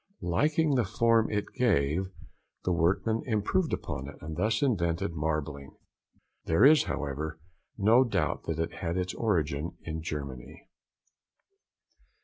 Liking 0.23 0.73
the 0.73 0.83
form 0.83 1.29
it 1.29 1.53
gave, 1.53 2.07
the 2.63 2.71
workman 2.73 3.21
improved 3.27 3.71
upon 3.71 4.07
it 4.07 4.15
and 4.19 4.35
thus 4.35 4.63
invented 4.63 5.13
marbling. 5.13 5.75
There 6.45 6.65
is, 6.65 6.85
however, 6.85 7.39
no 7.77 8.03
doubt 8.03 8.45
that 8.45 8.57
it 8.57 8.73
had 8.73 8.97
its 8.97 9.13
origin 9.13 9.77
in 9.83 10.01
Germany. 10.01 10.67